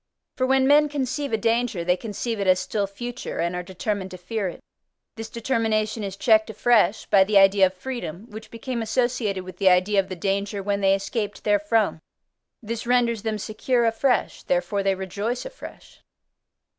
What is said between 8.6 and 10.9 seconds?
associated with the idea of the danger when